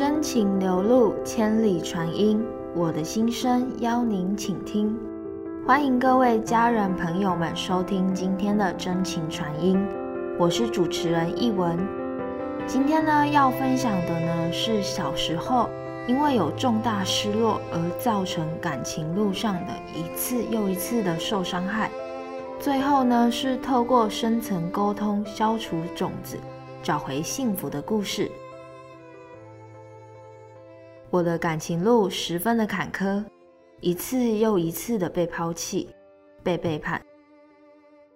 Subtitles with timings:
[0.00, 2.42] 真情流露，千里传音。
[2.74, 4.98] 我的心声邀您倾听。
[5.66, 9.78] 欢迎各位家人朋友们收听今天的真情传音。
[10.38, 11.78] 我是主持人易文。
[12.66, 15.68] 今天呢，要分享的呢是小时候
[16.08, 21.90] 因为有重大失落而造成感情路上的一次又一次的受伤害。
[22.58, 26.38] 最后呢，是透过深层沟通消除种子，
[26.82, 28.30] 找回幸福的故事。
[31.10, 33.24] 我的感情路十分的坎坷，
[33.80, 35.90] 一次又一次的被抛弃、
[36.40, 37.04] 被背叛，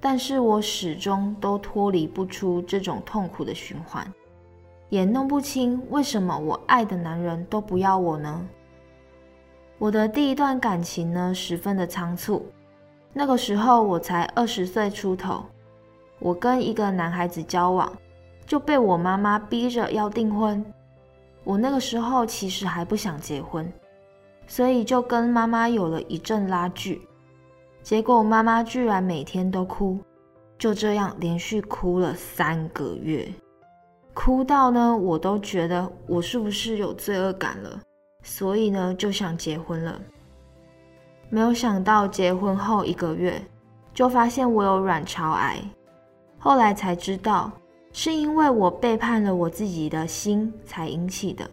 [0.01, 4.07] 但是我始终都脱离不出这种痛苦的循环，
[4.91, 8.49] 也弄不清为什么我爱的男人都不要我呢？
[9.79, 12.47] 我的第一段感情呢，十分的仓促，
[13.13, 15.45] 那个时候我才二十岁出头，
[16.21, 17.93] 我跟一个男孩子交往，
[18.47, 20.65] 就被我妈妈逼着要订婚。
[21.45, 23.71] 我那个时候其实还不想结婚，
[24.47, 27.07] 所以就跟妈妈有了一阵拉锯。
[27.83, 29.99] 结果妈妈居然每天都哭，
[30.59, 33.29] 就这样连续哭了三个月，
[34.15, 37.79] 哭到呢我都觉得我是不是有罪恶感了，
[38.23, 40.01] 所以呢就想结婚了。
[41.29, 43.39] 没有想到结婚后一个月，
[43.93, 45.63] 就发现我有卵巢癌，
[46.39, 47.53] 后来才知道。
[47.97, 51.49] 是因为我背叛了我自己的心才引起的。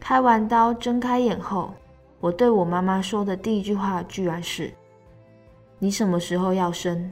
[0.00, 1.72] 开完刀睁开眼后，
[2.18, 4.72] 我对我妈妈说的第一句话居然是
[5.78, 7.08] ：“你什么时候要生？”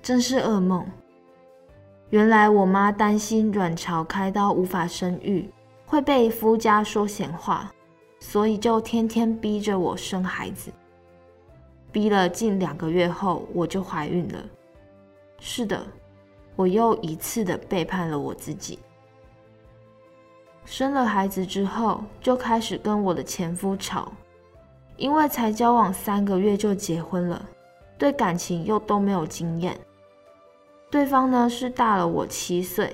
[0.00, 0.86] 真是噩梦。
[2.10, 5.50] 原来我妈担心卵巢开刀无法生育，
[5.84, 7.72] 会被夫家说闲话，
[8.20, 10.70] 所以就天天逼着我生孩子。
[11.90, 14.38] 逼了近两个月后，我就怀孕了。
[15.40, 15.84] 是的。
[16.56, 18.78] 我又一次的背叛了我自己。
[20.64, 24.12] 生了孩子之后，就开始跟我的前夫吵，
[24.96, 27.44] 因为才交往三个月就结婚了，
[27.98, 29.78] 对感情又都没有经验。
[30.90, 32.92] 对方呢是大了我七岁，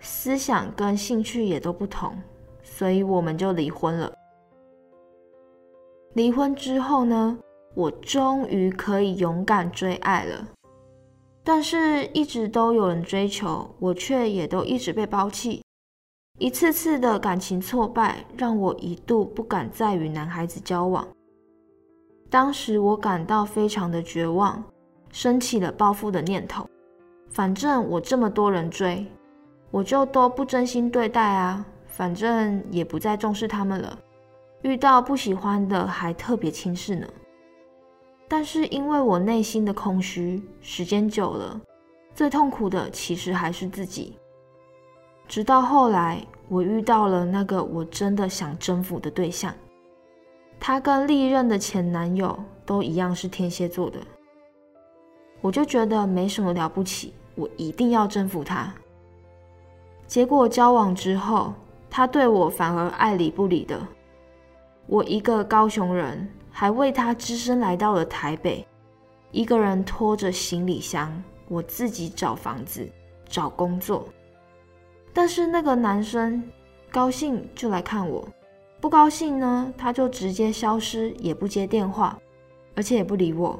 [0.00, 2.16] 思想跟兴趣也都不同，
[2.62, 4.12] 所以我们就离婚了。
[6.14, 7.38] 离婚之后呢，
[7.74, 10.46] 我终于可以勇敢追爱了。
[11.44, 15.62] 但是，一直都有人追求，我却也都一直被抛弃。
[16.38, 21.06] 一次次的感情挫败，让我一度不敢再与男孩子交往。
[22.30, 24.62] 当时我感到非常的绝望，
[25.10, 26.66] 升起了报复的念头。
[27.30, 29.04] 反正我这么多人追，
[29.70, 33.98] 我就都不真心对待啊，反正也不再重视他们了。
[34.62, 37.06] 遇到不喜欢的，还特别轻视呢。
[38.32, 41.60] 但是因为我内心的空虚，时间久了，
[42.14, 44.16] 最痛苦的其实还是自己。
[45.28, 49.54] 直到后来，我遇到了那个我真的想征服的对象，
[50.58, 52.34] 他跟历任的前男友
[52.64, 53.98] 都一样是天蝎座的，
[55.42, 58.72] 我就觉得没什么了不起，我一定要征服他。
[60.06, 61.52] 结果交往之后，
[61.90, 63.78] 他对我反而爱理不理的，
[64.86, 66.26] 我一个高雄人。
[66.52, 68.64] 还为他只身来到了台北，
[69.30, 71.10] 一个人拖着行李箱，
[71.48, 72.88] 我自己找房子、
[73.26, 74.06] 找工作。
[75.12, 76.42] 但是那个男生
[76.90, 78.26] 高兴就来看我，
[78.80, 82.18] 不高兴呢，他就直接消失，也不接电话，
[82.76, 83.58] 而且也不理我。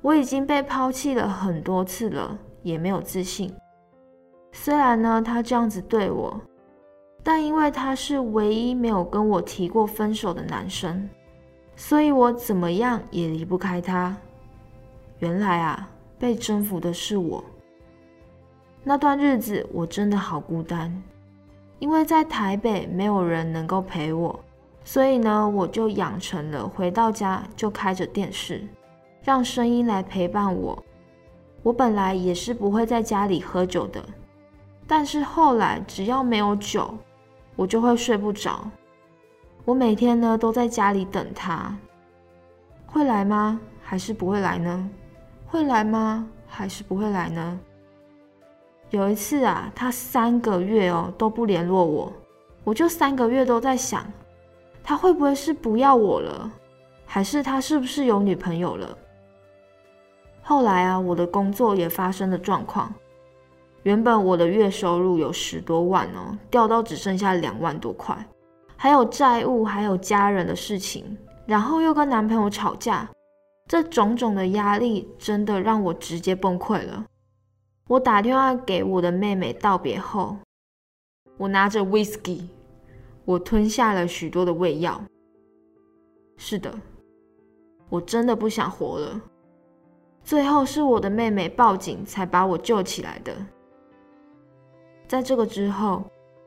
[0.00, 3.54] 我已经被抛弃了很多次了，也没有自信。
[4.52, 6.40] 虽然呢，他这样子对我，
[7.22, 11.08] 但因为他是唯一没有跟我提过分手的男生。
[11.76, 14.16] 所以我怎么样也离不开他。
[15.18, 15.88] 原来啊，
[16.18, 17.44] 被征服的是我。
[18.84, 21.02] 那段日子我真的好孤单，
[21.78, 24.38] 因为在台北没有人能够陪我，
[24.84, 28.66] 所以呢，我就养成了回到家就开着电视，
[29.22, 30.82] 让声音来陪伴我。
[31.62, 34.04] 我本来也是不会在家里喝酒的，
[34.84, 36.92] 但是后来只要没有酒，
[37.54, 38.68] 我就会睡不着。
[39.64, 41.72] 我每天呢都在家里等他，
[42.84, 43.60] 会来吗？
[43.80, 44.90] 还是不会来呢？
[45.46, 46.28] 会来吗？
[46.48, 47.60] 还是不会来呢？
[48.90, 52.12] 有一次啊，他三个月哦都不联络我，
[52.64, 54.04] 我就三个月都在想，
[54.82, 56.50] 他会不会是不要我了，
[57.06, 58.98] 还是他是不是有女朋友了？
[60.42, 62.92] 后来啊，我的工作也发生了状况，
[63.84, 68.26] 原本我的月收入有十多万哦，掉到只剩下两万多块。
[68.82, 73.08] 还有债务，还有家人的事情，然后又跟男朋友吵架，
[73.68, 77.06] 这种种的压力真的让我直接崩溃了。
[77.86, 80.36] 我打电话给我的妹妹道别后，
[81.36, 82.42] 我拿着 whisky，
[83.24, 85.00] 我吞下了许多的胃药。
[86.36, 86.74] 是的，
[87.88, 89.20] 我真的不想活了。
[90.24, 93.32] 最后是我的妹妹报警才把我救起来的。
[95.06, 96.02] 在这个之后，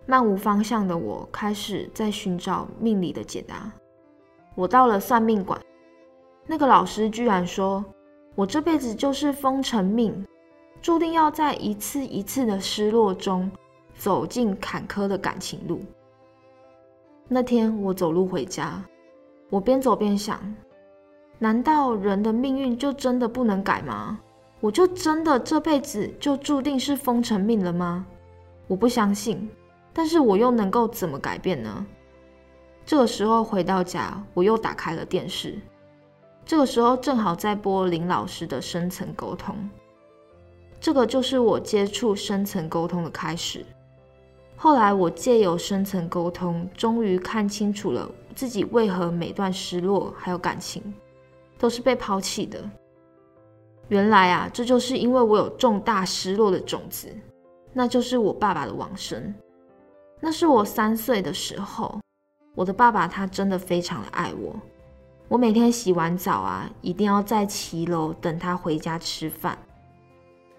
[0.06, 3.72] 漫无方向的我开始在寻找命理的解答。
[4.54, 5.60] 我到了算命馆，
[6.46, 7.84] 那个老师居然说
[8.36, 10.25] 我这辈子就是风尘命，
[10.81, 13.52] 注定要在一次一次的失落中
[13.96, 15.81] 走进坎坷的感情路。
[17.28, 18.84] 那天我走路回家，
[19.50, 20.40] 我边走边想。
[21.40, 24.19] 难道人的命运就真的不能改吗？
[24.62, 28.06] 我就真的这辈子就注定是风尘命了吗？
[28.68, 29.50] 我不相信，
[29.95, 31.86] 但是我又能够怎么改变呢？
[32.86, 35.57] 这个时候回到家，我又打开了电视，
[36.45, 39.56] 这个时候正好在播林老师的深层沟通，
[40.81, 43.65] 这个就是我接触深层沟通的开始。
[44.57, 50.94] 后来我借由深层沟通，终于看清楚了自己为何每段失落还有感情。
[51.57, 52.62] 都是被抛弃的。
[53.88, 57.07] 原来啊，这就是因为我有重大失落的种子，
[57.71, 59.33] 那就是我爸爸的往生。
[60.19, 62.00] 那是我三岁的时候，
[62.56, 64.56] 我的爸爸他真的非常的爱我。
[65.27, 69.57] 我每天洗完澡啊，一定要在骑楼等他回家吃饭。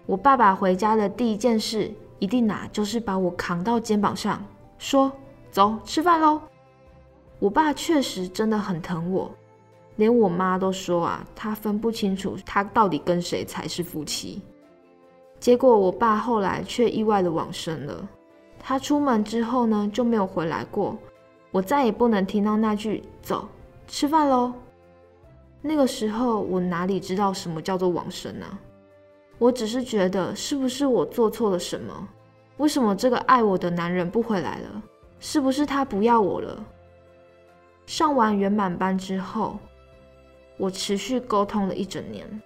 [0.05, 4.41] 我爸爸回家的第一件事，一定啊，就是把我扛到肩膀上，
[4.77, 5.11] 说
[5.51, 6.41] ：“走，吃饭喽。”
[7.39, 9.31] 我爸确实真的很疼我。
[9.95, 14.41] 连我妈都说啊，她分不清楚他到底跟谁才是夫妻。
[15.39, 18.07] 结果我爸后来却意外的往生了。
[18.67, 20.97] 他出门之后呢，就没有回来过。
[21.51, 23.47] 我再也不能听到那句“走，
[23.87, 24.53] 吃饭喽”。
[25.63, 28.45] 那个时候我哪里知道什么叫做往生呢？
[29.37, 32.09] 我只是觉得是不是我做错了什么？
[32.57, 34.83] 为什么这个爱我的男人不回来了？
[35.17, 36.61] 是不是他不要我了？
[37.85, 39.57] 上完圆满班之后。
[40.57, 42.41] 我持续沟通了一整年，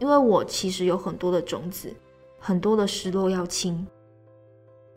[0.00, 1.94] 因为我其实有很多的种子，
[2.38, 3.86] 很多的失落要清。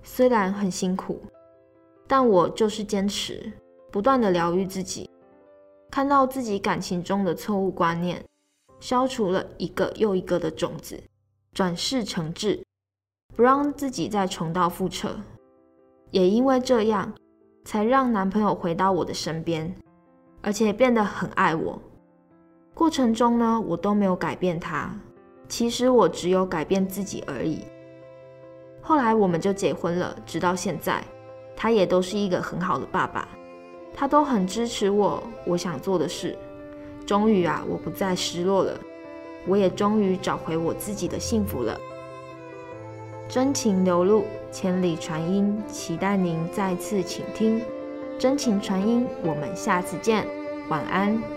[0.10, 1.22] 虽然很辛苦，
[2.08, 3.52] 但我就是坚持，
[3.92, 5.08] 不断的疗愈自己，
[5.92, 8.24] 看到自己感情中的错误观念，
[8.80, 10.98] 消除了一个又一个的种子，
[11.54, 12.64] 转世成智，
[13.36, 15.20] 不让自己再重蹈覆辙。
[16.10, 17.14] 也因为这样，
[17.66, 19.76] 才让男朋友回到我的身边。
[20.42, 21.80] 而且变得很爱我，
[22.74, 24.98] 过程中呢，我都没有改变他。
[25.50, 27.62] 其实我只有改变自己而已。
[28.88, 31.04] 后来我们就结婚了，直到现在，
[31.58, 33.28] 他也都是一个很好的爸爸，
[33.94, 36.38] 他都很支持我我想做的事。
[37.06, 38.80] 终于啊，我不再失落了，
[39.46, 41.78] 我也终于找回我自己的幸福了。
[43.28, 44.24] 真情流露，
[44.54, 47.62] 千里传音，期待您再次倾听。
[48.18, 50.26] 真情传音，我们下次见，
[50.70, 51.37] 晚安。